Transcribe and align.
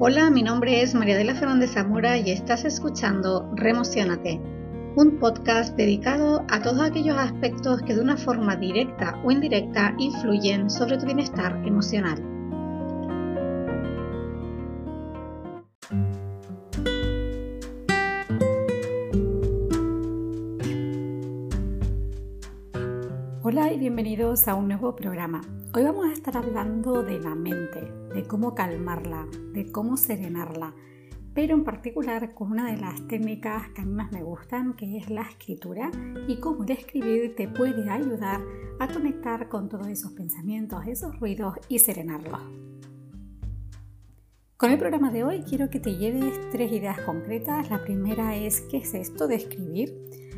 Hola, 0.00 0.30
mi 0.30 0.44
nombre 0.44 0.80
es 0.80 0.94
María 0.94 1.16
de 1.16 1.24
la 1.24 1.34
Fernández 1.34 1.72
Zamora 1.72 2.16
y 2.16 2.30
estás 2.30 2.64
escuchando 2.64 3.50
Remocionate, 3.56 4.40
un 4.94 5.18
podcast 5.18 5.76
dedicado 5.76 6.44
a 6.48 6.62
todos 6.62 6.82
aquellos 6.82 7.18
aspectos 7.18 7.82
que 7.82 7.96
de 7.96 8.00
una 8.00 8.16
forma 8.16 8.54
directa 8.54 9.20
o 9.24 9.32
indirecta 9.32 9.96
influyen 9.98 10.70
sobre 10.70 10.98
tu 10.98 11.06
bienestar 11.06 11.60
emocional. 11.66 12.37
Bienvenidos 23.88 24.46
a 24.48 24.54
un 24.54 24.68
nuevo 24.68 24.94
programa. 24.94 25.40
Hoy 25.72 25.82
vamos 25.82 26.04
a 26.04 26.12
estar 26.12 26.36
hablando 26.36 27.02
de 27.02 27.18
la 27.20 27.34
mente, 27.34 27.90
de 28.12 28.22
cómo 28.24 28.54
calmarla, 28.54 29.26
de 29.54 29.72
cómo 29.72 29.96
serenarla, 29.96 30.74
pero 31.32 31.54
en 31.54 31.64
particular 31.64 32.34
con 32.34 32.52
una 32.52 32.70
de 32.70 32.76
las 32.76 33.08
técnicas 33.08 33.70
que 33.70 33.80
a 33.80 33.86
mí 33.86 33.94
más 33.94 34.12
me 34.12 34.22
gustan, 34.22 34.74
que 34.74 34.98
es 34.98 35.08
la 35.08 35.22
escritura, 35.22 35.90
y 36.28 36.38
cómo 36.38 36.64
el 36.64 36.72
escribir 36.72 37.34
te 37.34 37.48
puede 37.48 37.88
ayudar 37.88 38.42
a 38.78 38.88
conectar 38.88 39.48
con 39.48 39.70
todos 39.70 39.86
esos 39.86 40.12
pensamientos, 40.12 40.86
esos 40.86 41.18
ruidos 41.18 41.54
y 41.70 41.78
serenarlos. 41.78 42.42
Con 44.58 44.70
el 44.70 44.78
programa 44.78 45.10
de 45.10 45.24
hoy 45.24 45.44
quiero 45.48 45.70
que 45.70 45.80
te 45.80 45.96
lleves 45.96 46.38
tres 46.50 46.72
ideas 46.72 47.00
concretas. 47.00 47.70
La 47.70 47.82
primera 47.82 48.36
es 48.36 48.60
qué 48.60 48.76
es 48.76 48.92
esto 48.92 49.26
de 49.26 49.36
escribir. 49.36 49.94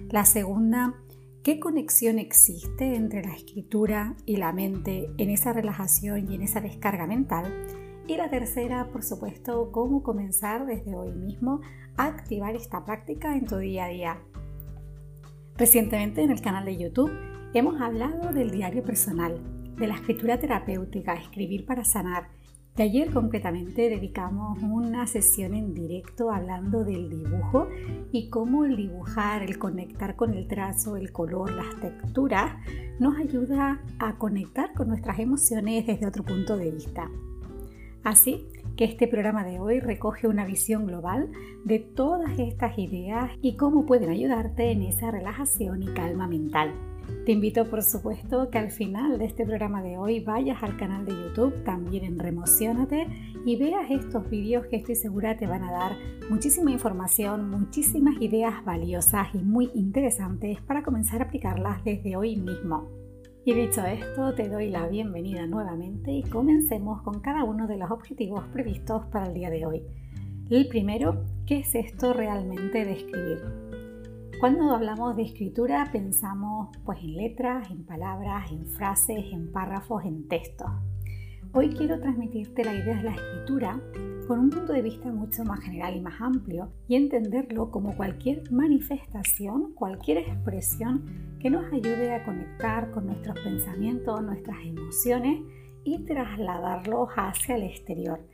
La 0.08 0.24
segunda, 0.24 0.94
¿Qué 1.42 1.58
conexión 1.58 2.18
existe 2.18 2.96
entre 2.96 3.22
la 3.22 3.32
escritura 3.32 4.14
y 4.26 4.36
la 4.36 4.52
mente 4.52 5.10
en 5.16 5.30
esa 5.30 5.54
relajación 5.54 6.30
y 6.30 6.34
en 6.34 6.42
esa 6.42 6.60
descarga 6.60 7.06
mental? 7.06 7.50
Y 8.06 8.18
la 8.18 8.28
tercera, 8.28 8.88
por 8.92 9.02
supuesto, 9.02 9.72
cómo 9.72 10.02
comenzar 10.02 10.66
desde 10.66 10.94
hoy 10.94 11.14
mismo 11.14 11.62
a 11.96 12.08
activar 12.08 12.56
esta 12.56 12.84
práctica 12.84 13.34
en 13.38 13.46
tu 13.46 13.56
día 13.56 13.86
a 13.86 13.88
día. 13.88 14.20
Recientemente 15.56 16.22
en 16.22 16.30
el 16.30 16.42
canal 16.42 16.66
de 16.66 16.76
YouTube 16.76 17.10
hemos 17.54 17.80
hablado 17.80 18.34
del 18.34 18.50
diario 18.50 18.82
personal, 18.82 19.40
de 19.76 19.86
la 19.86 19.94
escritura 19.94 20.38
terapéutica, 20.38 21.14
escribir 21.14 21.64
para 21.64 21.84
sanar, 21.84 22.28
de 22.80 22.84
ayer 22.84 23.12
concretamente 23.12 23.90
dedicamos 23.90 24.58
una 24.62 25.06
sesión 25.06 25.52
en 25.52 25.74
directo 25.74 26.30
hablando 26.30 26.82
del 26.82 27.10
dibujo 27.10 27.68
y 28.10 28.30
cómo 28.30 28.64
el 28.64 28.74
dibujar, 28.74 29.42
el 29.42 29.58
conectar 29.58 30.16
con 30.16 30.32
el 30.32 30.48
trazo, 30.48 30.96
el 30.96 31.12
color, 31.12 31.52
las 31.52 31.78
texturas, 31.78 32.54
nos 32.98 33.18
ayuda 33.18 33.82
a 33.98 34.16
conectar 34.16 34.72
con 34.72 34.88
nuestras 34.88 35.18
emociones 35.18 35.86
desde 35.86 36.06
otro 36.06 36.24
punto 36.24 36.56
de 36.56 36.70
vista. 36.70 37.10
Así 38.02 38.46
que 38.78 38.86
este 38.86 39.06
programa 39.06 39.44
de 39.44 39.60
hoy 39.60 39.80
recoge 39.80 40.26
una 40.26 40.46
visión 40.46 40.86
global 40.86 41.30
de 41.66 41.80
todas 41.80 42.38
estas 42.38 42.78
ideas 42.78 43.30
y 43.42 43.58
cómo 43.58 43.84
pueden 43.84 44.08
ayudarte 44.08 44.70
en 44.70 44.84
esa 44.84 45.10
relajación 45.10 45.82
y 45.82 45.88
calma 45.88 46.26
mental. 46.26 46.72
Te 47.26 47.32
invito 47.32 47.68
por 47.68 47.82
supuesto 47.82 48.50
que 48.50 48.58
al 48.58 48.70
final 48.70 49.18
de 49.18 49.26
este 49.26 49.44
programa 49.44 49.82
de 49.82 49.98
hoy 49.98 50.20
vayas 50.20 50.62
al 50.62 50.76
canal 50.76 51.04
de 51.04 51.12
YouTube, 51.12 51.62
también 51.64 52.04
en 52.04 52.18
Remocionate, 52.18 53.06
y 53.44 53.56
veas 53.56 53.90
estos 53.90 54.28
vídeos 54.28 54.66
que 54.66 54.76
estoy 54.76 54.94
segura 54.94 55.36
te 55.36 55.46
van 55.46 55.62
a 55.62 55.70
dar 55.70 55.92
muchísima 56.30 56.70
información, 56.70 57.50
muchísimas 57.50 58.20
ideas 58.20 58.64
valiosas 58.64 59.28
y 59.34 59.38
muy 59.38 59.70
interesantes 59.74 60.60
para 60.62 60.82
comenzar 60.82 61.20
a 61.20 61.24
aplicarlas 61.24 61.84
desde 61.84 62.16
hoy 62.16 62.36
mismo. 62.36 62.88
Y 63.44 63.54
dicho 63.54 63.84
esto, 63.84 64.34
te 64.34 64.48
doy 64.48 64.68
la 64.68 64.86
bienvenida 64.86 65.46
nuevamente 65.46 66.12
y 66.12 66.22
comencemos 66.22 67.02
con 67.02 67.20
cada 67.20 67.44
uno 67.44 67.66
de 67.66 67.78
los 67.78 67.90
objetivos 67.90 68.44
previstos 68.52 69.06
para 69.06 69.26
el 69.26 69.34
día 69.34 69.50
de 69.50 69.66
hoy. 69.66 69.82
El 70.50 70.68
primero, 70.68 71.24
¿qué 71.46 71.60
es 71.60 71.74
esto 71.74 72.12
realmente 72.12 72.84
de 72.84 72.92
escribir? 72.92 73.69
Cuando 74.40 74.74
hablamos 74.74 75.16
de 75.16 75.24
escritura 75.24 75.90
pensamos 75.92 76.74
pues 76.86 76.98
en 77.02 77.14
letras, 77.14 77.70
en 77.70 77.84
palabras, 77.84 78.50
en 78.50 78.64
frases, 78.64 79.26
en 79.32 79.52
párrafos, 79.52 80.02
en 80.06 80.28
textos. 80.28 80.70
Hoy 81.52 81.68
quiero 81.74 82.00
transmitirte 82.00 82.64
la 82.64 82.72
idea 82.72 82.96
de 82.96 83.02
la 83.02 83.14
escritura 83.16 83.82
con 84.26 84.38
un 84.38 84.48
punto 84.48 84.72
de 84.72 84.80
vista 84.80 85.12
mucho 85.12 85.44
más 85.44 85.60
general 85.60 85.94
y 85.94 86.00
más 86.00 86.18
amplio 86.22 86.72
y 86.88 86.96
entenderlo 86.96 87.70
como 87.70 87.94
cualquier 87.94 88.50
manifestación, 88.50 89.74
cualquier 89.74 90.16
expresión 90.16 91.04
que 91.38 91.50
nos 91.50 91.70
ayude 91.70 92.14
a 92.14 92.24
conectar 92.24 92.92
con 92.92 93.08
nuestros 93.08 93.38
pensamientos, 93.40 94.22
nuestras 94.22 94.64
emociones 94.64 95.42
y 95.84 95.98
trasladarlos 96.06 97.10
hacia 97.14 97.56
el 97.56 97.64
exterior, 97.64 98.26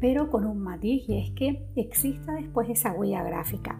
pero 0.00 0.28
con 0.28 0.44
un 0.44 0.58
matiz 0.58 1.08
y 1.08 1.20
es 1.20 1.30
que 1.36 1.64
exista 1.76 2.32
después 2.32 2.68
esa 2.68 2.94
huella 2.94 3.22
gráfica. 3.22 3.78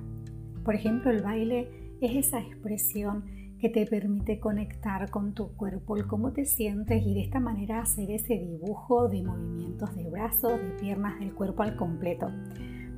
Por 0.64 0.74
ejemplo, 0.74 1.10
el 1.10 1.22
baile 1.22 1.68
es 2.00 2.26
esa 2.26 2.40
expresión 2.40 3.24
que 3.58 3.68
te 3.68 3.86
permite 3.86 4.40
conectar 4.40 5.08
con 5.10 5.34
tu 5.34 5.52
cuerpo, 5.56 5.96
el 5.96 6.06
cómo 6.06 6.32
te 6.32 6.44
sientes 6.44 7.00
y 7.06 7.14
de 7.14 7.20
esta 7.22 7.38
manera 7.38 7.80
hacer 7.80 8.10
ese 8.10 8.34
dibujo 8.34 9.08
de 9.08 9.22
movimientos 9.22 9.94
de 9.94 10.10
brazos, 10.10 10.60
de 10.60 10.70
piernas, 10.80 11.20
del 11.20 11.32
cuerpo 11.32 11.62
al 11.62 11.76
completo. 11.76 12.28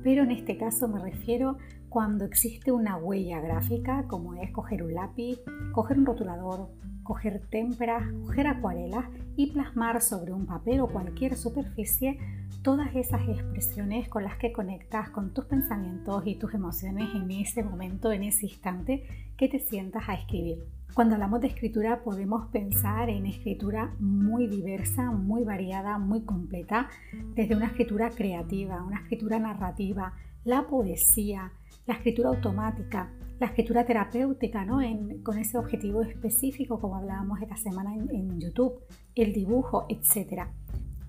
Pero 0.03 0.23
en 0.23 0.31
este 0.31 0.57
caso 0.57 0.87
me 0.87 0.99
refiero 0.99 1.57
cuando 1.89 2.25
existe 2.25 2.71
una 2.71 2.97
huella 2.97 3.41
gráfica, 3.41 4.07
como 4.07 4.33
es 4.35 4.51
coger 4.51 4.83
un 4.83 4.95
lápiz, 4.95 5.39
coger 5.71 5.99
un 5.99 6.05
rotulador, 6.05 6.69
coger 7.05 7.41
témperas, 7.49 8.03
coger 8.25 8.47
acuarelas 8.47 9.05
y 9.37 9.51
plasmar 9.51 10.01
sobre 10.01 10.33
un 10.33 10.45
papel 10.45 10.81
o 10.81 10.87
cualquier 10.87 11.37
superficie 11.37 12.19
todas 12.61 12.93
esas 12.95 13.21
expresiones 13.29 14.09
con 14.09 14.23
las 14.23 14.37
que 14.37 14.51
conectas 14.51 15.11
con 15.11 15.33
tus 15.33 15.45
pensamientos 15.45 16.23
y 16.25 16.35
tus 16.35 16.53
emociones 16.53 17.15
en 17.15 17.29
ese 17.31 17.63
momento, 17.63 18.11
en 18.11 18.23
ese 18.23 18.47
instante 18.47 19.05
que 19.37 19.47
te 19.47 19.59
sientas 19.59 20.09
a 20.09 20.15
escribir. 20.15 20.65
Cuando 20.95 21.15
hablamos 21.15 21.41
de 21.41 21.47
escritura 21.47 22.03
podemos 22.03 22.47
pensar 22.47 23.09
en 23.09 23.25
escritura 23.25 23.93
muy 23.99 24.47
diversa, 24.47 25.11
muy 25.11 25.43
variada, 25.43 25.97
muy 25.99 26.21
completa, 26.21 26.89
desde 27.35 27.55
una 27.55 27.67
escritura 27.67 28.09
creativa, 28.09 28.83
una 28.83 29.01
escritura 29.01 29.37
narrativa, 29.37 30.13
la 30.43 30.67
poesía, 30.67 31.51
la 31.85 31.93
escritura 31.95 32.29
automática, 32.29 33.11
la 33.39 33.47
escritura 33.47 33.85
terapéutica, 33.85 34.65
¿no? 34.65 34.79
con 35.23 35.37
ese 35.37 35.57
objetivo 35.57 36.01
específico, 36.01 36.79
como 36.79 36.95
hablábamos 36.95 37.41
esta 37.41 37.57
semana 37.57 37.93
en, 37.93 38.09
en 38.15 38.39
YouTube, 38.39 38.79
el 39.13 39.33
dibujo, 39.33 39.85
etc. 39.89 40.47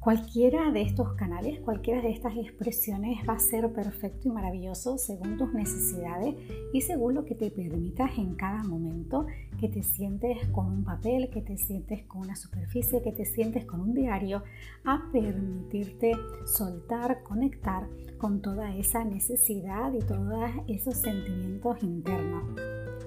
Cualquiera 0.06 0.70
de 0.70 0.82
estos 0.82 1.14
canales, 1.14 1.58
cualquiera 1.58 2.00
de 2.00 2.12
estas 2.12 2.36
expresiones 2.36 3.18
va 3.28 3.32
a 3.32 3.38
ser 3.40 3.72
perfecto 3.72 4.28
y 4.28 4.30
maravilloso 4.30 4.98
según 4.98 5.36
tus 5.36 5.52
necesidades 5.52 6.36
y 6.72 6.82
según 6.82 7.14
lo 7.14 7.24
que 7.24 7.34
te 7.34 7.50
permitas 7.50 8.16
en 8.16 8.36
cada 8.36 8.62
momento, 8.62 9.26
que 9.58 9.68
te 9.68 9.82
sientes 9.82 10.46
con 10.50 10.66
un 10.66 10.84
papel, 10.84 11.28
que 11.28 11.42
te 11.42 11.58
sientes 11.58 12.04
con 12.04 12.20
una 12.20 12.36
superficie, 12.36 13.02
que 13.02 13.10
te 13.10 13.24
sientes 13.24 13.64
con 13.64 13.80
un 13.80 13.94
diario, 13.94 14.44
a 14.84 15.10
permitirte 15.10 16.12
soltar, 16.44 17.24
conectar 17.24 17.88
con 18.16 18.40
toda 18.40 18.76
esa 18.76 19.02
necesidad 19.02 19.92
y 19.92 19.98
todos 19.98 20.38
esos 20.68 20.94
sentimientos 20.94 21.82
internos. 21.82 22.44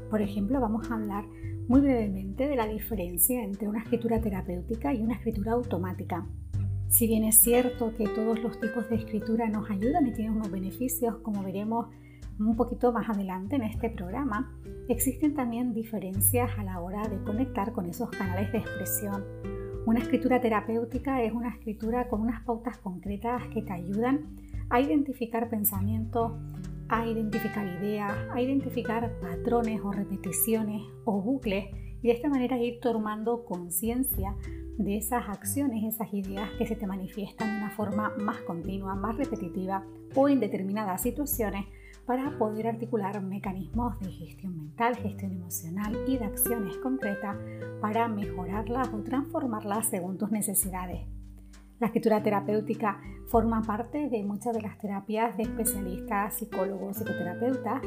Por 0.09 0.21
ejemplo, 0.21 0.59
vamos 0.59 0.91
a 0.91 0.95
hablar 0.95 1.23
muy 1.69 1.79
brevemente 1.79 2.45
de 2.49 2.57
la 2.57 2.67
diferencia 2.67 3.41
entre 3.41 3.69
una 3.69 3.79
escritura 3.79 4.19
terapéutica 4.19 4.93
y 4.93 5.01
una 5.01 5.13
escritura 5.13 5.53
automática. 5.53 6.27
Si 6.89 7.05
bien 7.05 7.23
es 7.23 7.35
cierto 7.37 7.93
que 7.93 8.07
todos 8.07 8.41
los 8.41 8.59
tipos 8.59 8.89
de 8.89 8.95
escritura 8.95 9.47
nos 9.47 9.69
ayudan 9.69 10.07
y 10.07 10.11
tienen 10.11 10.33
unos 10.33 10.49
beneficios, 10.49 11.17
como 11.17 11.43
veremos 11.43 11.85
un 12.39 12.55
poquito 12.55 12.91
más 12.91 13.07
adelante 13.07 13.57
en 13.57 13.61
este 13.61 13.91
programa, 13.91 14.51
existen 14.87 15.35
también 15.35 15.75
diferencias 15.75 16.49
a 16.57 16.63
la 16.63 16.79
hora 16.79 17.07
de 17.07 17.23
conectar 17.23 17.73
con 17.73 17.85
esos 17.85 18.09
canales 18.09 18.51
de 18.51 18.57
expresión. 18.57 19.23
Una 19.85 19.99
escritura 19.99 20.41
terapéutica 20.41 21.21
es 21.21 21.31
una 21.31 21.49
escritura 21.49 22.07
con 22.07 22.21
unas 22.21 22.43
pautas 22.43 22.79
concretas 22.79 23.43
que 23.53 23.61
te 23.61 23.71
ayudan 23.71 24.25
a 24.71 24.81
identificar 24.81 25.47
pensamientos, 25.47 26.33
a 26.87 27.05
identificar 27.05 27.67
ideas, 27.83 28.13
a 28.33 28.41
identificar 28.41 29.13
patrones 29.21 29.79
o 29.83 29.91
repeticiones 29.91 30.81
o 31.05 31.21
bucles 31.21 31.65
y 32.01 32.07
de 32.07 32.13
esta 32.13 32.29
manera 32.29 32.57
ir 32.57 32.79
tomando 32.79 33.45
conciencia 33.45 34.35
de 34.79 34.95
esas 34.95 35.27
acciones, 35.27 35.83
esas 35.83 36.11
ideas 36.13 36.49
que 36.57 36.65
se 36.65 36.75
te 36.75 36.87
manifiestan 36.87 37.51
de 37.51 37.57
una 37.57 37.69
forma 37.71 38.13
más 38.17 38.39
continua, 38.41 38.95
más 38.95 39.17
repetitiva 39.17 39.83
o 40.15 40.29
en 40.29 40.39
determinadas 40.39 41.01
situaciones 41.01 41.65
para 42.05 42.37
poder 42.37 42.67
articular 42.67 43.21
mecanismos 43.21 43.99
de 43.99 44.09
gestión 44.09 44.55
mental, 44.57 44.95
gestión 44.95 45.33
emocional 45.33 45.97
y 46.07 46.17
de 46.17 46.25
acciones 46.25 46.77
concretas 46.77 47.35
para 47.81 48.07
mejorarlas 48.07 48.87
o 48.93 49.03
transformarlas 49.03 49.87
según 49.89 50.17
tus 50.17 50.31
necesidades. 50.31 51.01
La 51.79 51.87
escritura 51.87 52.23
terapéutica 52.23 53.01
forma 53.27 53.61
parte 53.61 54.09
de 54.09 54.23
muchas 54.23 54.55
de 54.55 54.61
las 54.61 54.77
terapias 54.79 55.35
de 55.35 55.43
especialistas, 55.43 56.35
psicólogos, 56.35 56.97
psicoterapeutas 56.97 57.81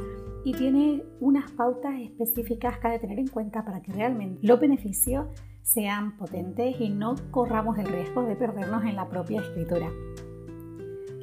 y 0.44 0.52
tiene 0.52 1.02
unas 1.20 1.50
pautas 1.52 1.94
específicas 2.00 2.78
que 2.78 2.86
hay 2.86 2.94
que 2.98 3.06
tener 3.06 3.18
en 3.18 3.28
cuenta 3.28 3.64
para 3.64 3.80
que 3.80 3.92
realmente 3.92 4.46
los 4.46 4.60
beneficios 4.60 5.26
sean 5.62 6.16
potentes 6.16 6.80
y 6.80 6.90
no 6.90 7.14
corramos 7.30 7.78
el 7.78 7.86
riesgo 7.86 8.22
de 8.22 8.36
perdernos 8.36 8.84
en 8.84 8.96
la 8.96 9.08
propia 9.08 9.40
escritura. 9.40 9.90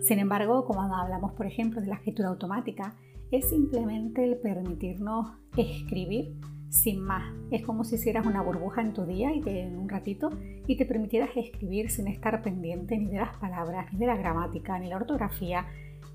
Sin 0.01 0.19
embargo, 0.19 0.65
cuando 0.65 0.95
hablamos, 0.95 1.33
por 1.33 1.45
ejemplo, 1.45 1.81
de 1.81 1.87
la 1.87 1.95
escritura 1.95 2.29
automática, 2.29 2.95
es 3.31 3.49
simplemente 3.49 4.23
el 4.23 4.37
permitirnos 4.37 5.27
escribir 5.55 6.33
sin 6.69 7.01
más. 7.01 7.33
Es 7.51 7.63
como 7.63 7.83
si 7.83 7.95
hicieras 7.95 8.25
una 8.25 8.41
burbuja 8.41 8.81
en 8.81 8.93
tu 8.93 9.05
día 9.05 9.33
y 9.33 9.41
en 9.45 9.77
un 9.77 9.89
ratito 9.89 10.29
y 10.67 10.77
te 10.77 10.85
permitieras 10.85 11.29
escribir 11.35 11.89
sin 11.89 12.07
estar 12.07 12.41
pendiente 12.41 12.97
ni 12.97 13.07
de 13.07 13.17
las 13.17 13.35
palabras, 13.37 13.91
ni 13.91 13.99
de 13.99 14.07
la 14.07 14.17
gramática, 14.17 14.79
ni 14.79 14.87
la 14.87 14.97
ortografía, 14.97 15.65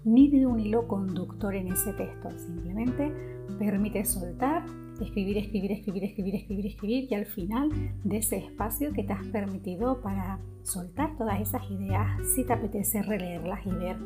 ni 0.05 0.31
de 0.31 0.47
un 0.47 0.61
hilo 0.61 0.87
conductor 0.87 1.55
en 1.55 1.73
ese 1.73 1.93
texto. 1.93 2.31
Simplemente 2.39 3.13
permite 3.59 4.05
soltar, 4.05 4.65
escribir, 5.01 5.39
escribir, 5.39 5.73
escribir, 5.73 6.05
escribir, 6.05 6.35
escribir, 6.37 6.67
escribir 6.67 7.09
y 7.11 7.15
al 7.15 7.27
final 7.27 7.71
de 8.05 8.17
ese 8.17 8.39
espacio 8.39 8.93
que 8.93 9.03
te 9.03 9.13
has 9.13 9.27
permitido 9.29 10.01
para 10.01 10.39
soltar 10.63 11.17
todas 11.17 11.41
esas 11.41 11.69
ideas, 11.71 12.07
si 12.35 12.45
te 12.45 12.53
apetece 12.53 13.03
releerlas 13.03 13.67
y 13.67 13.71
ver 13.71 13.97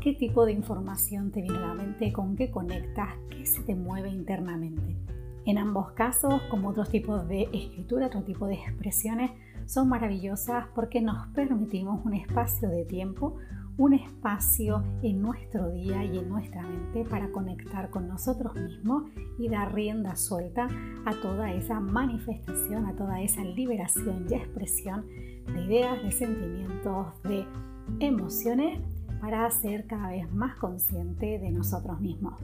qué 0.00 0.14
tipo 0.14 0.44
de 0.44 0.52
información 0.52 1.30
te 1.30 1.42
viene 1.42 1.58
a 1.58 1.68
la 1.68 1.74
mente, 1.74 2.12
con 2.12 2.34
qué 2.34 2.50
conectas, 2.50 3.08
qué 3.30 3.46
se 3.46 3.62
te 3.62 3.74
mueve 3.74 4.08
internamente. 4.10 4.96
En 5.44 5.58
ambos 5.58 5.92
casos, 5.92 6.40
como 6.50 6.68
otros 6.68 6.88
tipos 6.88 7.26
de 7.28 7.48
escritura, 7.52 8.06
otro 8.06 8.22
tipo 8.22 8.46
de 8.46 8.54
expresiones, 8.54 9.30
son 9.66 9.88
maravillosas 9.88 10.66
porque 10.74 11.00
nos 11.00 11.28
permitimos 11.28 12.04
un 12.04 12.14
espacio 12.14 12.68
de 12.68 12.84
tiempo, 12.84 13.36
un 13.82 13.94
espacio 13.94 14.84
en 15.02 15.20
nuestro 15.20 15.68
día 15.72 16.04
y 16.04 16.16
en 16.16 16.28
nuestra 16.28 16.62
mente 16.62 17.04
para 17.04 17.32
conectar 17.32 17.90
con 17.90 18.06
nosotros 18.06 18.54
mismos 18.54 19.10
y 19.40 19.48
dar 19.48 19.74
rienda 19.74 20.14
suelta 20.14 20.68
a 21.04 21.10
toda 21.20 21.52
esa 21.52 21.80
manifestación, 21.80 22.86
a 22.86 22.94
toda 22.94 23.20
esa 23.20 23.42
liberación 23.42 24.26
y 24.30 24.34
expresión 24.34 25.04
de 25.52 25.64
ideas, 25.64 26.00
de 26.00 26.12
sentimientos, 26.12 27.08
de 27.24 27.44
emociones 27.98 28.78
para 29.20 29.50
ser 29.50 29.88
cada 29.88 30.10
vez 30.10 30.32
más 30.32 30.54
consciente 30.58 31.40
de 31.40 31.50
nosotros 31.50 32.00
mismos. 32.00 32.34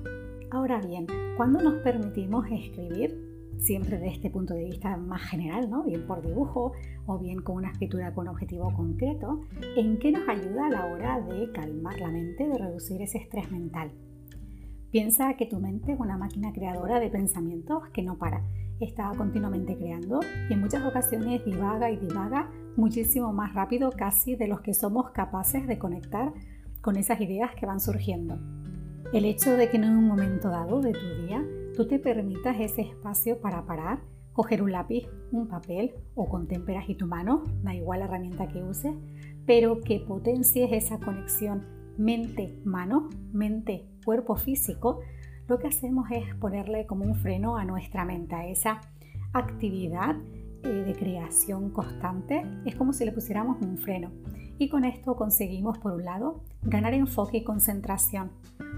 Ahora 0.50 0.80
bien, 0.80 1.06
cuando 1.36 1.62
nos 1.62 1.74
permitimos 1.84 2.46
escribir, 2.50 3.27
siempre 3.58 3.98
desde 3.98 4.14
este 4.14 4.30
punto 4.30 4.54
de 4.54 4.64
vista 4.64 4.96
más 4.96 5.22
general, 5.22 5.68
¿no? 5.68 5.84
bien 5.84 6.06
por 6.06 6.22
dibujo 6.22 6.72
o 7.06 7.18
bien 7.18 7.40
con 7.42 7.56
una 7.56 7.70
escritura 7.70 8.14
con 8.14 8.28
objetivo 8.28 8.72
concreto, 8.74 9.40
¿en 9.76 9.98
qué 9.98 10.12
nos 10.12 10.28
ayuda 10.28 10.66
a 10.66 10.70
la 10.70 10.86
hora 10.86 11.20
de 11.20 11.50
calmar 11.52 11.98
la 12.00 12.10
mente, 12.10 12.46
de 12.46 12.58
reducir 12.58 13.02
ese 13.02 13.18
estrés 13.18 13.50
mental? 13.50 13.90
Piensa 14.90 15.34
que 15.34 15.46
tu 15.46 15.58
mente 15.58 15.92
es 15.92 16.00
una 16.00 16.16
máquina 16.16 16.52
creadora 16.52 16.98
de 16.98 17.10
pensamientos 17.10 17.82
que 17.92 18.02
no 18.02 18.16
para, 18.16 18.42
está 18.80 19.12
continuamente 19.16 19.76
creando 19.76 20.20
y 20.48 20.52
en 20.52 20.60
muchas 20.60 20.84
ocasiones 20.84 21.44
divaga 21.44 21.90
y 21.90 21.96
divaga 21.96 22.50
muchísimo 22.76 23.32
más 23.32 23.54
rápido 23.54 23.90
casi 23.90 24.36
de 24.36 24.48
los 24.48 24.60
que 24.60 24.72
somos 24.72 25.10
capaces 25.10 25.66
de 25.66 25.78
conectar 25.78 26.32
con 26.80 26.96
esas 26.96 27.20
ideas 27.20 27.50
que 27.54 27.66
van 27.66 27.80
surgiendo. 27.80 28.38
El 29.12 29.24
hecho 29.24 29.56
de 29.56 29.68
que 29.68 29.78
en 29.78 29.84
un 29.84 30.06
momento 30.06 30.48
dado 30.48 30.80
de 30.80 30.92
tu 30.92 31.26
día 31.26 31.44
tú 31.78 31.86
te 31.86 32.00
permitas 32.00 32.58
ese 32.58 32.82
espacio 32.82 33.40
para 33.40 33.64
parar, 33.64 34.00
coger 34.32 34.64
un 34.64 34.72
lápiz, 34.72 35.06
un 35.30 35.46
papel 35.46 35.94
o 36.16 36.28
con 36.28 36.48
témperas 36.48 36.90
y 36.90 36.96
tu 36.96 37.06
mano, 37.06 37.44
da 37.62 37.72
igual 37.72 38.00
la 38.00 38.06
herramienta 38.06 38.48
que 38.48 38.64
uses, 38.64 38.92
pero 39.46 39.80
que 39.82 40.00
potencies 40.00 40.72
esa 40.72 40.98
conexión 40.98 41.64
mente-mano, 41.96 43.08
mente-cuerpo 43.32 44.34
físico, 44.34 45.02
lo 45.46 45.60
que 45.60 45.68
hacemos 45.68 46.10
es 46.10 46.34
ponerle 46.34 46.84
como 46.84 47.04
un 47.04 47.14
freno 47.14 47.56
a 47.56 47.64
nuestra 47.64 48.04
mente, 48.04 48.34
a 48.34 48.48
esa 48.48 48.80
actividad 49.32 50.16
eh, 50.64 50.68
de 50.68 50.96
creación 50.96 51.70
constante. 51.70 52.42
Es 52.66 52.74
como 52.74 52.92
si 52.92 53.04
le 53.04 53.12
pusiéramos 53.12 53.62
un 53.62 53.78
freno. 53.78 54.10
Y 54.58 54.68
con 54.68 54.84
esto 54.84 55.14
conseguimos, 55.14 55.78
por 55.78 55.92
un 55.92 56.04
lado, 56.04 56.40
ganar 56.62 56.92
enfoque 56.92 57.38
y 57.38 57.44
concentración, 57.44 58.32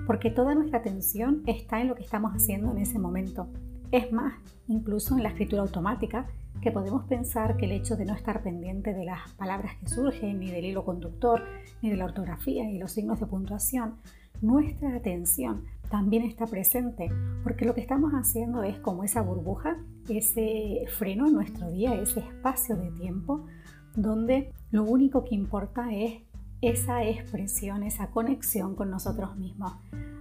porque 0.06 0.30
toda 0.30 0.54
nuestra 0.54 0.80
atención 0.80 1.42
está 1.46 1.80
en 1.80 1.88
lo 1.88 1.94
que 1.94 2.02
estamos 2.02 2.32
haciendo 2.32 2.70
en 2.70 2.78
ese 2.78 2.98
momento. 2.98 3.48
Es 3.90 4.12
más, 4.12 4.34
incluso 4.68 5.16
en 5.16 5.22
la 5.22 5.30
escritura 5.30 5.62
automática, 5.62 6.26
que 6.60 6.70
podemos 6.70 7.04
pensar 7.04 7.56
que 7.56 7.64
el 7.64 7.72
hecho 7.72 7.96
de 7.96 8.04
no 8.04 8.14
estar 8.14 8.42
pendiente 8.42 8.92
de 8.92 9.04
las 9.04 9.32
palabras 9.32 9.76
que 9.80 9.88
surgen, 9.88 10.38
ni 10.40 10.50
del 10.50 10.66
hilo 10.66 10.84
conductor, 10.84 11.42
ni 11.80 11.90
de 11.90 11.96
la 11.96 12.04
ortografía, 12.04 12.64
ni 12.64 12.78
los 12.78 12.92
signos 12.92 13.18
de 13.18 13.26
puntuación, 13.26 13.94
nuestra 14.42 14.94
atención 14.94 15.64
también 15.90 16.22
está 16.22 16.46
presente, 16.46 17.10
porque 17.42 17.64
lo 17.64 17.74
que 17.74 17.80
estamos 17.80 18.12
haciendo 18.12 18.62
es 18.62 18.78
como 18.78 19.02
esa 19.02 19.22
burbuja, 19.22 19.78
ese 20.08 20.84
freno 20.98 21.26
en 21.26 21.32
nuestro 21.32 21.70
día, 21.70 21.94
ese 21.94 22.20
espacio 22.20 22.76
de 22.76 22.90
tiempo 22.92 23.46
donde 23.96 24.52
lo 24.70 24.84
único 24.84 25.24
que 25.24 25.34
importa 25.34 25.92
es 25.92 26.22
esa 26.60 27.04
expresión, 27.04 27.82
esa 27.82 28.10
conexión 28.10 28.74
con 28.74 28.90
nosotros 28.90 29.36
mismos. 29.36 29.72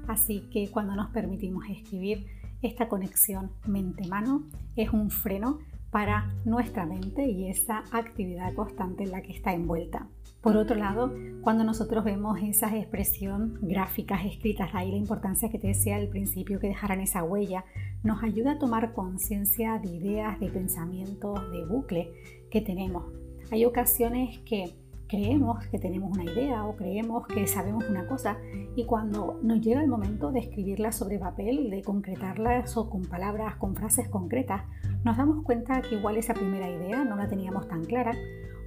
Así 0.08 0.42
que 0.52 0.70
cuando 0.72 0.96
nos 0.96 1.10
permitimos 1.12 1.66
escribir, 1.70 2.26
esta 2.62 2.90
conexión 2.90 3.52
mente-mano 3.68 4.44
es 4.76 4.92
un 4.92 5.12
freno 5.12 5.60
para 5.92 6.34
nuestra 6.46 6.86
mente 6.86 7.26
y 7.26 7.50
esa 7.50 7.84
actividad 7.92 8.54
constante 8.54 9.04
en 9.04 9.12
la 9.12 9.22
que 9.22 9.34
está 9.34 9.54
envuelta. 9.54 10.08
Por 10.42 10.56
otro 10.56 10.76
lado, 10.76 11.14
cuando 11.42 11.64
nosotros 11.64 12.06
vemos 12.06 12.40
esas 12.42 12.74
expresión 12.74 13.58
gráficas 13.62 14.26
escritas, 14.26 14.70
ahí 14.74 14.92
la 14.92 14.98
importancia 14.98 15.50
que 15.50 15.60
te 15.60 15.68
decía 15.68 15.98
al 15.98 16.08
principio 16.08 16.60
que 16.60 16.68
dejaran 16.68 17.02
esa 17.02 17.24
huella, 17.24 17.66
nos 18.04 18.24
ayuda 18.24 18.54
a 18.54 18.60
tomar 18.60 18.94
conciencia 18.94 19.80
de 19.80 19.90
ideas, 19.90 20.40
de 20.40 20.50
pensamientos, 20.50 21.52
de 21.52 21.66
bucle 21.66 22.12
que 22.50 22.62
tenemos. 22.62 23.04
Hay 23.52 23.66
ocasiones 23.66 24.40
que 24.40 24.76
creemos 25.08 25.66
que 25.68 25.80
tenemos 25.80 26.12
una 26.12 26.24
idea 26.24 26.66
o 26.66 26.76
creemos 26.76 27.26
que 27.28 27.48
sabemos 27.48 27.84
una 27.90 28.08
cosa 28.08 28.38
y 28.76 28.86
cuando 28.86 29.40
nos 29.42 29.60
llega 29.60 29.82
el 29.82 29.88
momento 29.88 30.32
de 30.32 30.40
escribirla 30.40 30.92
sobre 30.92 31.18
papel, 31.18 31.70
de 31.72 31.82
concretarla 31.82 32.64
o 32.76 32.90
con 32.90 33.02
palabras, 33.02 33.56
con 33.56 33.76
frases 33.76 34.08
concretas, 34.08 34.64
nos 35.04 35.18
damos 35.18 35.44
cuenta 35.44 35.82
que 35.82 35.96
igual 35.96 36.18
esa 36.18 36.36
primera 36.36 36.70
idea 36.70 37.04
no 37.04 37.16
la 37.16 37.28
teníamos 37.28 37.68
tan 37.68 37.84
clara 37.86 38.12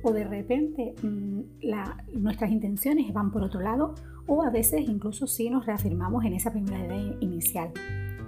o 0.03 0.13
de 0.13 0.25
repente 0.25 0.95
mm, 1.03 1.41
nuestras 2.15 2.51
intenciones 2.51 3.13
van 3.13 3.31
por 3.31 3.45
otro 3.45 3.61
lado 3.61 3.95
o 4.27 4.43
a 4.43 4.51
veces 4.51 4.81
incluso 4.81 5.29
sí 5.29 5.49
nos 5.49 5.65
reafirmamos 5.65 6.25
en 6.25 6.35
esa 6.35 6.51
primera 6.51 6.85
idea 6.85 7.17
inicial. 7.21 7.71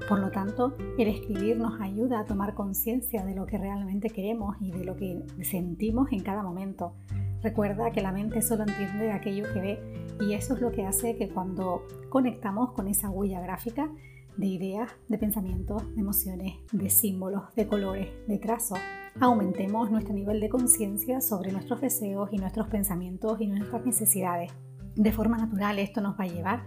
Por 0.09 0.19
lo 0.19 0.31
tanto, 0.31 0.77
el 0.99 1.09
escribir 1.09 1.57
nos 1.57 1.81
ayuda 1.81 2.21
a 2.21 2.25
tomar 2.25 2.55
conciencia 2.55 3.25
de 3.25 3.35
lo 3.35 3.47
que 3.47 3.59
realmente 3.59 4.11
queremos 4.11 4.57
y 4.61 4.71
de 4.71 4.85
lo 4.85 4.97
que 4.97 5.23
sentimos 5.43 6.13
en 6.13 6.23
cada 6.23 6.43
momento. 6.43 6.95
Recuerda 7.43 7.91
que 7.91 8.01
la 8.01 8.13
mente 8.13 8.43
solo 8.43 8.65
entiende 8.65 9.13
aquello 9.13 9.45
que 9.53 9.61
ve 9.61 10.05
y 10.21 10.35
eso 10.35 10.55
es 10.55 10.61
lo 10.61 10.73
que 10.73 10.87
hace 10.87 11.17
que 11.17 11.29
cuando 11.29 11.83
conectamos 12.09 12.73
con 12.73 12.89
esa 12.89 13.11
huella 13.11 13.41
gráfica 13.41 13.91
de 14.37 14.47
ideas, 14.47 14.91
de 15.09 15.19
pensamientos, 15.19 15.95
de 15.95 16.01
emociones, 16.01 16.55
de 16.73 16.91
símbolos, 16.91 17.55
de 17.55 17.67
colores, 17.67 18.09
de 18.27 18.39
trazos, 18.39 18.79
aumentemos 19.21 19.91
nuestro 19.91 20.15
nivel 20.15 20.41
de 20.41 20.49
conciencia 20.49 21.21
sobre 21.21 21.53
nuestros 21.53 21.81
deseos 21.81 22.31
y 22.33 22.39
nuestros 22.39 22.69
pensamientos 22.69 23.41
y 23.41 23.47
nuestras 23.47 23.85
necesidades. 23.87 24.53
De 24.97 25.13
forma 25.13 25.37
natural 25.37 25.79
esto 25.79 26.01
nos 26.01 26.19
va 26.19 26.25
a 26.25 26.29
llevar 26.29 26.65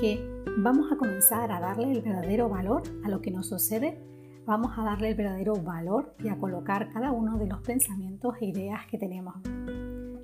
que 0.00 0.20
vamos 0.58 0.90
a 0.92 0.96
comenzar 0.96 1.50
a 1.52 1.60
darle 1.60 1.92
el 1.92 2.02
verdadero 2.02 2.48
valor 2.48 2.82
a 3.04 3.08
lo 3.08 3.20
que 3.20 3.30
nos 3.30 3.48
sucede, 3.48 3.98
vamos 4.44 4.72
a 4.76 4.82
darle 4.82 5.10
el 5.10 5.14
verdadero 5.14 5.54
valor 5.54 6.14
y 6.22 6.28
a 6.28 6.36
colocar 6.36 6.92
cada 6.92 7.12
uno 7.12 7.38
de 7.38 7.46
los 7.46 7.60
pensamientos 7.60 8.34
e 8.40 8.46
ideas 8.46 8.86
que 8.90 8.98
tenemos. 8.98 9.34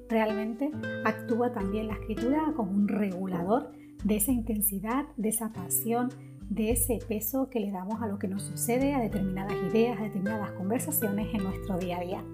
Realmente 0.08 0.70
actúa 1.04 1.52
también 1.52 1.88
la 1.88 1.94
escritura 1.94 2.52
como 2.56 2.72
un 2.72 2.88
regulador 2.88 3.72
de 4.04 4.16
esa 4.16 4.32
intensidad, 4.32 5.06
de 5.16 5.28
esa 5.28 5.52
pasión, 5.52 6.10
de 6.48 6.70
ese 6.70 6.98
peso 7.08 7.48
que 7.50 7.60
le 7.60 7.70
damos 7.70 8.02
a 8.02 8.06
lo 8.06 8.18
que 8.18 8.28
nos 8.28 8.42
sucede, 8.42 8.94
a 8.94 9.00
determinadas 9.00 9.56
ideas, 9.70 9.98
a 9.98 10.04
determinadas 10.04 10.52
conversaciones 10.52 11.32
en 11.34 11.42
nuestro 11.42 11.78
día 11.78 11.98
a 11.98 12.04
día. 12.04 12.24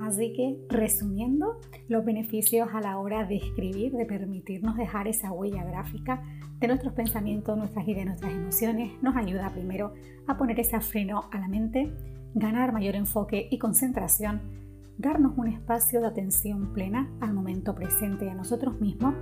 Así 0.00 0.32
que, 0.32 0.56
resumiendo, 0.68 1.58
los 1.88 2.04
beneficios 2.04 2.68
a 2.72 2.80
la 2.80 2.98
hora 2.98 3.24
de 3.24 3.36
escribir, 3.36 3.92
de 3.92 4.06
permitirnos 4.06 4.76
dejar 4.76 5.08
esa 5.08 5.32
huella 5.32 5.64
gráfica 5.64 6.22
de 6.60 6.66
nuestros 6.66 6.92
pensamientos, 6.92 7.56
nuestras 7.56 7.86
ideas, 7.86 8.06
nuestras 8.06 8.32
emociones, 8.32 8.92
nos 9.02 9.16
ayuda 9.16 9.50
primero 9.50 9.94
a 10.26 10.36
poner 10.36 10.58
ese 10.60 10.80
freno 10.80 11.24
a 11.30 11.38
la 11.38 11.48
mente, 11.48 11.92
ganar 12.34 12.72
mayor 12.72 12.96
enfoque 12.96 13.48
y 13.50 13.58
concentración, 13.58 14.40
darnos 14.98 15.36
un 15.36 15.48
espacio 15.48 16.00
de 16.00 16.08
atención 16.08 16.72
plena 16.72 17.08
al 17.20 17.32
momento 17.32 17.74
presente 17.74 18.26
y 18.26 18.28
a 18.28 18.34
nosotros 18.34 18.80
mismos, 18.80 19.14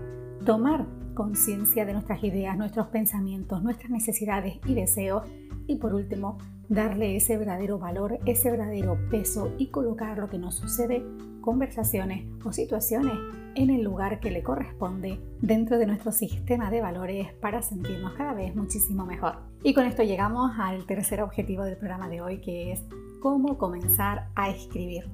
tomar 0.45 0.87
conciencia 1.15 1.85
de 1.85 1.93
nuestras 1.93 2.23
ideas, 2.25 2.57
nuestros 2.57 2.89
pensamientos, 2.89 3.63
nuestras 3.63 3.91
necesidades 3.91 4.59
y 4.67 4.75
deseos 4.75 5.23
y 5.67 5.77
por 5.77 5.95
último, 5.95 6.39
darle 6.69 7.17
ese 7.17 7.37
verdadero 7.37 7.79
valor, 7.79 8.19
ese 8.27 8.51
verdadero 8.51 8.99
peso 9.11 9.53
y 9.59 9.69
colocar 9.69 10.19
lo 10.19 10.29
que 10.29 10.39
nos 10.39 10.55
sucede, 10.55 11.05
conversaciones 11.47 12.27
o 12.45 12.53
situaciones 12.53 13.15
en 13.55 13.71
el 13.71 13.85
lugar 13.85 14.19
que 14.19 14.33
le 14.33 14.43
corresponde 14.43 15.21
dentro 15.41 15.79
de 15.79 15.87
nuestro 15.87 16.11
sistema 16.11 16.73
de 16.73 16.81
valores 16.81 17.33
para 17.35 17.63
sentirnos 17.63 18.15
cada 18.15 18.35
vez 18.35 18.57
muchísimo 18.57 19.07
mejor. 19.07 19.37
Y 19.63 19.73
con 19.73 19.87
esto 19.87 20.03
llegamos 20.03 20.51
al 20.59 20.85
tercer 20.87 21.23
objetivo 21.23 21.63
del 21.63 21.77
programa 21.77 22.09
de 22.09 22.21
hoy 22.21 22.41
que 22.41 22.73
es 22.73 22.83
cómo 23.23 23.59
comenzar 23.59 24.27
a 24.35 24.51
escribir. 24.51 25.05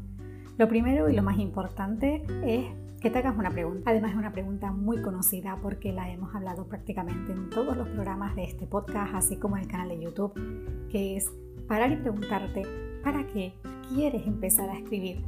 Lo 0.56 0.68
primero 0.68 1.10
y 1.10 1.14
lo 1.14 1.22
más 1.22 1.38
importante 1.38 2.24
es 2.42 2.64
que 3.02 3.10
te 3.10 3.18
hagas 3.18 3.36
una 3.36 3.50
pregunta. 3.50 3.90
Además 3.90 4.12
es 4.12 4.16
una 4.16 4.32
pregunta 4.32 4.72
muy 4.72 5.02
conocida 5.02 5.58
porque 5.62 5.92
la 5.92 6.10
hemos 6.10 6.34
hablado 6.34 6.64
prácticamente 6.66 7.32
en 7.32 7.50
todos 7.50 7.76
los 7.76 7.88
programas 7.90 8.34
de 8.36 8.44
este 8.44 8.66
podcast, 8.66 9.14
así 9.14 9.36
como 9.36 9.58
en 9.58 9.64
el 9.64 9.68
canal 9.68 9.90
de 9.90 10.00
YouTube, 10.00 10.32
que 10.90 11.18
es 11.18 11.30
parar 11.68 11.92
y 11.92 11.96
preguntarte, 11.96 12.62
¿para 13.04 13.26
qué 13.26 13.52
quieres 13.90 14.26
empezar 14.26 14.70
a 14.70 14.78
escribir? 14.78 15.22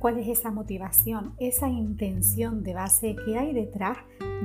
¿Cuál 0.00 0.18
es 0.18 0.28
esa 0.28 0.50
motivación, 0.50 1.34
esa 1.38 1.68
intención 1.68 2.62
de 2.62 2.72
base 2.72 3.14
que 3.22 3.36
hay 3.36 3.52
detrás 3.52 3.98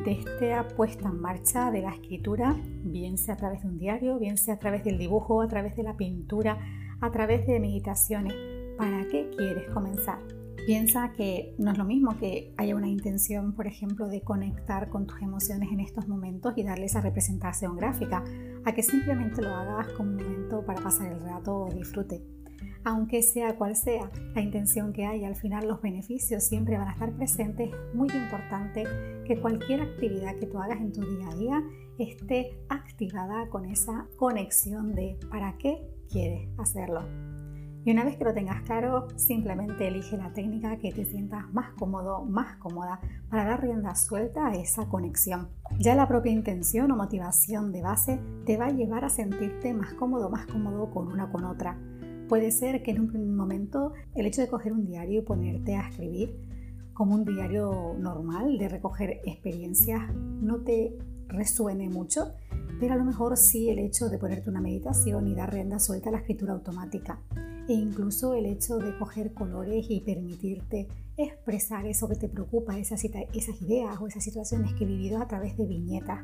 de 0.04 0.12
esta 0.12 0.68
puesta 0.76 1.08
en 1.08 1.22
marcha 1.22 1.72
de 1.72 1.82
la 1.82 1.92
escritura, 1.92 2.58
bien 2.84 3.18
sea 3.18 3.36
a 3.36 3.38
través 3.38 3.62
de 3.64 3.70
un 3.70 3.78
diario, 3.78 4.20
bien 4.20 4.38
sea 4.38 4.56
a 4.56 4.60
través 4.60 4.84
del 4.84 4.98
dibujo, 4.98 5.42
a 5.42 5.48
través 5.48 5.78
de 5.78 5.84
la 5.84 5.96
pintura, 5.96 6.60
a 7.00 7.10
través 7.10 7.48
de 7.48 7.62
meditaciones? 7.62 8.34
¿Para 8.78 9.08
qué 9.08 9.30
quieres 9.38 9.70
comenzar? 9.70 10.20
Piensa 10.66 11.14
que 11.14 11.56
no 11.58 11.72
es 11.72 11.78
lo 11.78 11.86
mismo 11.86 12.18
que 12.18 12.54
haya 12.58 12.76
una 12.76 12.90
intención, 12.90 13.54
por 13.54 13.66
ejemplo, 13.66 14.08
de 14.10 14.24
conectar 14.24 14.90
con 14.90 15.08
tus 15.08 15.22
emociones 15.22 15.72
en 15.72 15.80
estos 15.80 16.10
momentos 16.10 16.54
y 16.58 16.64
darle 16.64 16.88
esa 16.88 17.00
representación 17.00 17.78
gráfica, 17.78 18.26
a 18.66 18.74
que 18.74 18.84
simplemente 18.84 19.42
lo 19.42 19.56
hagas 19.56 19.88
como 19.94 20.10
un 20.10 20.18
momento 20.18 20.66
para 20.66 20.82
pasar 20.82 21.14
el 21.14 21.22
rato 21.22 21.56
o 21.56 21.74
disfrute. 21.74 22.35
Aunque 22.86 23.24
sea 23.24 23.56
cual 23.56 23.76
sea 23.76 24.12
la 24.36 24.42
intención 24.42 24.94
que 24.94 25.08
haya, 25.08 25.28
al 25.28 25.36
final 25.36 25.68
los 25.68 25.82
beneficios 25.82 26.44
siempre 26.44 26.78
van 26.78 26.88
a 26.88 26.92
estar 26.92 27.12
presentes. 27.14 27.72
Muy 27.96 28.10
importante 28.10 28.84
que 29.26 29.42
cualquier 29.42 29.82
actividad 29.82 30.36
que 30.36 30.46
tú 30.46 30.60
hagas 30.60 30.80
en 30.80 30.92
tu 30.92 31.02
día 31.02 31.30
a 31.30 31.36
día 31.36 31.64
esté 31.98 32.52
activada 32.70 33.50
con 33.50 33.66
esa 33.66 34.08
conexión 34.18 34.94
de 34.94 35.18
para 35.32 35.58
qué 35.58 35.82
quieres 36.12 36.48
hacerlo. 36.60 37.02
Y 37.86 37.92
una 37.92 38.04
vez 38.04 38.18
que 38.18 38.24
lo 38.24 38.34
tengas 38.34 38.64
claro, 38.64 39.08
simplemente 39.16 39.88
elige 39.88 40.18
la 40.18 40.34
técnica 40.34 40.78
que 40.78 40.92
te 40.92 41.06
sientas 41.06 41.52
más 41.54 41.72
cómodo, 41.74 42.24
más 42.24 42.58
cómoda 42.58 43.00
para 43.30 43.46
dar 43.46 43.62
rienda 43.62 43.94
suelta 43.94 44.48
a 44.48 44.54
esa 44.54 44.88
conexión. 44.88 45.50
Ya 45.80 45.94
la 45.94 46.08
propia 46.08 46.32
intención 46.32 46.92
o 46.92 46.96
motivación 46.96 47.72
de 47.72 47.84
base 47.84 48.20
te 48.48 48.58
va 48.58 48.68
a 48.68 48.72
llevar 48.72 49.06
a 49.06 49.10
sentirte 49.10 49.72
más 49.76 49.94
cómodo, 49.94 50.32
más 50.32 50.48
cómodo 50.48 50.90
con 50.90 51.12
una 51.12 51.32
con 51.32 51.46
otra. 51.46 51.78
Puede 52.28 52.50
ser 52.50 52.82
que 52.82 52.92
en 52.92 53.02
un 53.02 53.36
momento 53.36 53.94
el 54.16 54.26
hecho 54.26 54.42
de 54.42 54.48
coger 54.48 54.74
un 54.74 54.86
diario 54.86 55.20
y 55.20 55.24
ponerte 55.24 55.76
a 55.76 55.88
escribir 55.88 56.36
como 56.94 57.14
un 57.14 57.24
diario 57.24 57.96
normal 58.00 58.58
de 58.58 58.68
recoger 58.68 59.20
experiencias 59.26 60.02
no 60.16 60.62
te 60.62 60.98
resuene 61.28 61.88
mucho, 61.90 62.32
pero 62.80 62.96
a 62.96 62.98
lo 62.98 63.04
mejor 63.04 63.38
sí 63.38 63.70
el 63.70 63.78
hecho 63.78 64.10
de 64.10 64.18
ponerte 64.18 64.50
una 64.50 64.62
meditación 64.62 65.28
y 65.28 65.36
dar 65.36 65.54
rienda 65.54 65.78
suelta 65.78 66.10
a 66.10 66.14
la 66.14 66.20
escritura 66.20 66.54
automática 66.54 67.20
e 67.68 67.74
incluso 67.74 68.34
el 68.34 68.48
hecho 68.48 68.78
de 68.78 68.98
coger 68.98 69.34
colores 69.34 69.86
y 69.90 70.00
permitirte 70.00 70.88
expresar 71.18 71.86
eso 71.86 72.08
que 72.10 72.16
te 72.16 72.28
preocupa, 72.28 72.78
esas, 72.78 73.04
esas 73.04 73.62
ideas 73.62 74.00
o 74.00 74.08
esas 74.08 74.24
situaciones 74.24 74.74
que 74.74 74.84
he 74.84 74.88
vivido 74.88 75.22
a 75.22 75.28
través 75.28 75.58
de 75.58 75.66
viñetas 75.66 76.24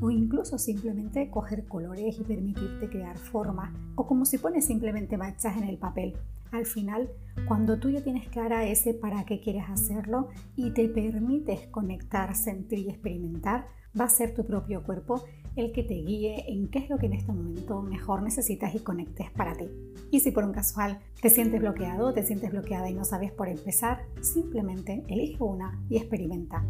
o 0.00 0.10
incluso 0.10 0.58
simplemente 0.58 1.30
coger 1.30 1.66
colores 1.66 2.18
y 2.18 2.24
permitirte 2.24 2.88
crear 2.88 3.18
formas 3.18 3.74
o 3.96 4.06
como 4.06 4.24
si 4.24 4.38
pones 4.38 4.64
simplemente 4.64 5.18
manchas 5.18 5.56
en 5.56 5.64
el 5.64 5.78
papel. 5.78 6.16
Al 6.52 6.66
final, 6.66 7.10
cuando 7.46 7.78
tú 7.78 7.90
ya 7.90 8.02
tienes 8.02 8.28
clara 8.28 8.66
ese 8.66 8.94
para 8.94 9.24
qué 9.24 9.40
quieres 9.40 9.64
hacerlo 9.68 10.28
y 10.56 10.70
te 10.70 10.88
permites 10.88 11.66
conectar, 11.68 12.34
sentir 12.34 12.80
y 12.80 12.88
experimentar, 12.88 13.68
va 13.98 14.04
a 14.04 14.08
ser 14.08 14.34
tu 14.34 14.44
propio 14.44 14.82
cuerpo 14.82 15.24
el 15.56 15.72
que 15.72 15.82
te 15.82 15.94
guíe 15.94 16.44
en 16.48 16.68
qué 16.68 16.80
es 16.80 16.90
lo 16.90 16.98
que 16.98 17.06
en 17.06 17.14
este 17.14 17.32
momento 17.32 17.82
mejor 17.82 18.22
necesitas 18.22 18.74
y 18.74 18.80
conectes 18.80 19.30
para 19.30 19.54
ti. 19.54 19.66
Y 20.10 20.20
si 20.20 20.30
por 20.30 20.44
un 20.44 20.52
casual 20.52 20.98
te 21.20 21.30
sientes 21.30 21.60
bloqueado, 21.60 22.12
te 22.12 22.22
sientes 22.22 22.50
bloqueada 22.50 22.90
y 22.90 22.94
no 22.94 23.04
sabes 23.04 23.32
por 23.32 23.48
empezar, 23.48 24.02
simplemente 24.20 25.04
elige 25.08 25.42
una 25.42 25.80
y 25.88 25.96
experimenta. 25.96 26.64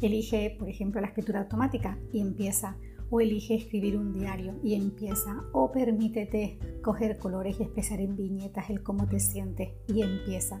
Elige, 0.00 0.54
por 0.58 0.68
ejemplo, 0.68 1.00
la 1.00 1.08
escritura 1.08 1.40
automática 1.40 1.98
y 2.12 2.20
empieza. 2.20 2.76
O 3.10 3.20
elige 3.20 3.54
escribir 3.54 3.96
un 3.96 4.12
diario 4.12 4.54
y 4.62 4.74
empieza. 4.74 5.44
O 5.52 5.70
permítete 5.72 6.58
coger 6.82 7.18
colores 7.18 7.58
y 7.58 7.62
expresar 7.62 8.00
en 8.00 8.16
viñetas 8.16 8.70
el 8.70 8.82
cómo 8.82 9.06
te 9.06 9.20
sientes 9.20 9.70
y 9.88 10.02
empieza. 10.02 10.60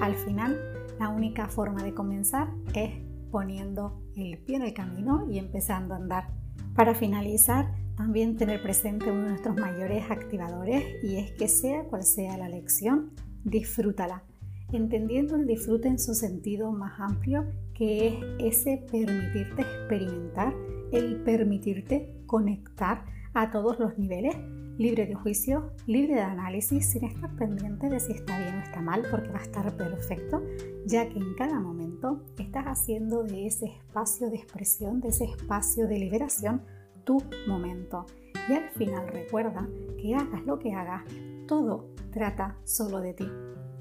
Al 0.00 0.14
final, 0.14 0.58
la 0.98 1.08
única 1.08 1.48
forma 1.48 1.82
de 1.82 1.94
comenzar 1.94 2.48
es 2.74 2.90
poniendo 3.30 4.00
el 4.16 4.38
pie 4.38 4.56
en 4.56 4.62
el 4.62 4.74
camino 4.74 5.26
y 5.30 5.38
empezando 5.38 5.94
a 5.94 5.96
andar. 5.96 6.43
Para 6.74 6.94
finalizar, 6.94 7.72
también 7.96 8.36
tener 8.36 8.62
presente 8.62 9.10
uno 9.10 9.22
de 9.22 9.28
nuestros 9.30 9.56
mayores 9.56 10.10
activadores 10.10 10.84
y 11.02 11.16
es 11.16 11.30
que 11.32 11.48
sea 11.48 11.84
cual 11.84 12.02
sea 12.02 12.36
la 12.36 12.48
lección, 12.48 13.10
disfrútala, 13.44 14.24
entendiendo 14.72 15.36
el 15.36 15.46
disfrute 15.46 15.88
en 15.88 15.98
su 15.98 16.14
sentido 16.14 16.72
más 16.72 16.98
amplio, 16.98 17.46
que 17.74 18.08
es 18.08 18.14
ese 18.38 18.84
permitirte 18.90 19.62
experimentar, 19.62 20.52
el 20.92 21.16
permitirte 21.22 22.12
conectar 22.26 23.04
a 23.34 23.50
todos 23.50 23.78
los 23.78 23.98
niveles, 23.98 24.36
libre 24.78 25.06
de 25.06 25.14
juicio, 25.14 25.70
libre 25.86 26.14
de 26.14 26.22
análisis, 26.22 26.90
sin 26.90 27.04
estar 27.04 27.34
pendiente 27.36 27.88
de 27.88 28.00
si 28.00 28.12
está 28.12 28.38
bien 28.38 28.56
o 28.56 28.62
está 28.62 28.80
mal, 28.80 29.02
porque 29.10 29.30
va 29.30 29.38
a 29.38 29.42
estar 29.42 29.76
perfecto, 29.76 30.42
ya 30.86 31.08
que 31.08 31.18
en 31.18 31.34
cada 31.34 31.60
momento 31.60 32.22
estás 32.38 32.66
haciendo 32.66 33.22
de 33.22 33.46
ese 33.46 33.66
espacio 33.66 34.30
de 34.30 34.36
expresión, 34.36 35.00
de 35.00 35.08
ese 35.08 35.24
espacio 35.24 35.86
de 35.86 35.98
liberación, 35.98 36.62
tu 37.04 37.22
momento. 37.46 38.06
Y 38.48 38.52
al 38.52 38.70
final 38.70 39.08
recuerda 39.08 39.66
que 40.00 40.14
hagas 40.14 40.44
lo 40.44 40.58
que 40.58 40.72
hagas, 40.72 41.02
todo 41.46 41.90
trata 42.12 42.56
solo 42.64 43.00
de 43.00 43.14
ti. 43.14 43.28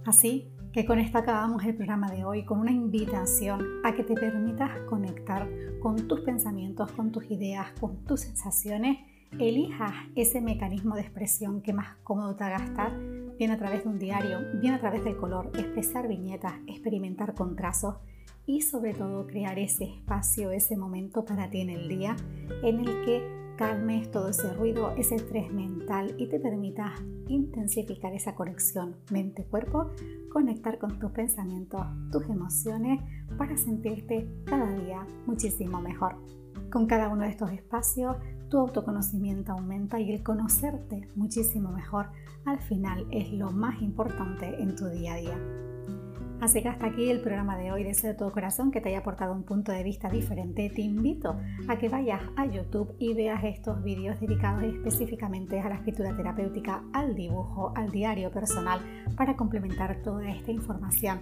Así 0.06 0.50
que 0.74 0.86
con 0.86 1.00
esto 1.00 1.20
acabamos 1.20 1.64
el 1.66 1.76
programa 1.76 2.12
de 2.12 2.26
hoy 2.26 2.46
con 2.46 2.60
una 2.60 2.72
invitación 2.72 3.64
a 3.84 3.94
que 3.94 4.04
te 4.04 4.16
permitas 4.16 4.72
conectar 4.90 5.48
con 5.80 6.08
tus 6.08 6.22
pensamientos, 6.22 6.92
con 6.94 7.12
tus 7.12 7.30
ideas, 7.30 7.72
con 7.80 8.04
tus 8.06 8.22
sensaciones. 8.22 8.98
Elijas 9.40 9.94
ese 10.16 10.42
mecanismo 10.42 10.96
de 10.96 11.02
expresión 11.02 11.62
que 11.62 11.74
más 11.74 11.96
cómodo 12.04 12.36
te 12.36 12.44
haga 12.44 12.64
estar, 12.64 12.98
bien 13.38 13.52
a 13.52 13.58
través 13.58 13.84
de 13.84 13.90
un 13.90 14.00
diario, 14.00 14.40
bien 14.62 14.74
a 14.74 14.80
través 14.80 15.04
del 15.04 15.18
color, 15.18 15.52
expresar 15.58 16.08
viñetas, 16.08 16.54
experimentar 16.68 17.34
con 17.34 17.56
trazos 17.56 17.96
y 18.46 18.62
sobre 18.62 18.94
todo 18.94 19.26
crear 19.26 19.58
ese 19.58 19.86
espacio, 19.86 20.52
ese 20.52 20.78
momento 20.78 21.26
para 21.26 21.50
ti 21.50 21.62
en 21.62 21.70
el 21.70 21.88
día 21.88 22.16
en 22.62 22.80
el 22.80 23.06
que 23.06 23.44
calmes 23.58 24.10
todo 24.12 24.30
ese 24.30 24.54
ruido, 24.54 24.92
ese 24.98 25.16
estrés 25.16 25.52
mental 25.52 26.16
y 26.18 26.28
te 26.28 26.40
permitas 26.40 26.92
intensificar 27.28 28.14
esa 28.14 28.36
conexión 28.36 28.96
mente-cuerpo, 29.12 29.92
conectar 30.32 30.80
con 30.80 31.00
tus 31.00 31.12
pensamientos, 31.12 31.82
tus 32.12 32.24
emociones 32.26 33.02
para 33.38 33.56
sentirte 33.58 34.28
cada 34.46 34.70
día 34.76 35.08
muchísimo 35.26 35.82
mejor. 35.82 36.18
Con 36.72 36.88
cada 36.88 37.10
uno 37.10 37.24
de 37.24 37.30
estos 37.30 37.52
espacios, 37.52 38.16
tu 38.54 38.60
autoconocimiento 38.60 39.52
aumenta 39.52 40.00
y 40.00 40.12
el 40.12 40.22
conocerte 40.22 41.10
muchísimo 41.16 41.72
mejor 41.72 42.10
al 42.46 42.60
final 42.60 43.08
es 43.10 43.34
lo 43.34 43.50
más 43.50 43.82
importante 43.82 44.62
en 44.62 44.76
tu 44.76 44.86
día 44.90 45.14
a 45.14 45.18
día. 45.18 45.40
Así 46.40 46.62
que 46.62 46.70
hasta 46.70 46.86
aquí 46.86 47.10
el 47.10 47.22
programa 47.22 47.58
de 47.58 47.72
hoy. 47.72 47.84
Deseo 47.84 48.12
de 48.12 48.16
todo 48.16 48.32
corazón 48.32 48.70
que 48.70 48.80
te 48.80 48.90
haya 48.90 49.00
aportado 49.00 49.34
un 49.34 49.42
punto 49.42 49.72
de 49.72 49.82
vista 49.82 50.08
diferente. 50.08 50.70
Te 50.70 50.82
invito 50.84 51.36
a 51.68 51.80
que 51.80 51.90
vayas 51.90 52.22
a 52.36 52.46
YouTube 52.46 52.94
y 53.00 53.16
veas 53.16 53.44
estos 53.44 53.82
vídeos 53.82 54.20
dedicados 54.20 54.62
específicamente 54.62 55.60
a 55.60 55.70
la 55.70 55.76
escritura 55.76 56.16
terapéutica, 56.16 56.84
al 56.94 57.16
dibujo, 57.16 57.74
al 57.76 57.90
diario 57.90 58.30
personal, 58.30 58.82
para 59.18 59.36
complementar 59.36 60.04
toda 60.04 60.30
esta 60.30 60.52
información. 60.52 61.22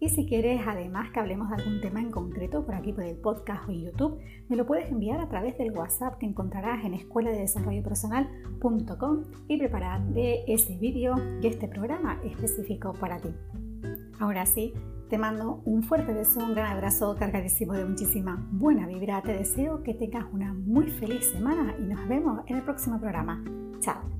Y 0.00 0.08
si 0.08 0.26
quieres 0.26 0.62
además 0.66 1.10
que 1.10 1.20
hablemos 1.20 1.50
de 1.50 1.56
algún 1.56 1.80
tema 1.82 2.00
en 2.00 2.10
concreto 2.10 2.64
por 2.64 2.74
aquí 2.74 2.92
por 2.92 3.04
el 3.04 3.16
podcast 3.16 3.68
o 3.68 3.72
YouTube, 3.72 4.18
me 4.48 4.56
lo 4.56 4.66
puedes 4.66 4.90
enviar 4.90 5.20
a 5.20 5.28
través 5.28 5.58
del 5.58 5.72
WhatsApp 5.72 6.18
que 6.18 6.26
encontrarás 6.26 6.84
en 6.84 6.94
escuela 6.94 7.30
de 7.30 7.40
desarrollo 7.40 7.82
personal.com 7.82 9.24
y 9.46 9.58
prepararé 9.58 10.44
ese 10.48 10.78
vídeo 10.78 11.14
y 11.42 11.46
este 11.46 11.68
programa 11.68 12.18
específico 12.24 12.94
para 12.94 13.18
ti. 13.18 13.28
Ahora 14.18 14.46
sí, 14.46 14.72
te 15.10 15.18
mando 15.18 15.60
un 15.64 15.82
fuerte 15.82 16.14
beso, 16.14 16.40
un 16.40 16.54
gran 16.54 16.72
abrazo 16.72 17.14
cargadísimo 17.18 17.74
de 17.74 17.84
muchísima 17.84 18.46
buena 18.52 18.86
vibra. 18.86 19.20
Te 19.22 19.32
deseo 19.32 19.82
que 19.82 19.92
tengas 19.92 20.24
una 20.32 20.54
muy 20.54 20.88
feliz 20.90 21.30
semana 21.30 21.74
y 21.78 21.82
nos 21.82 22.08
vemos 22.08 22.40
en 22.46 22.56
el 22.56 22.62
próximo 22.62 22.98
programa. 22.98 23.44
Chao. 23.80 24.19